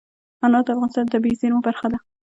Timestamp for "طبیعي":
1.13-1.39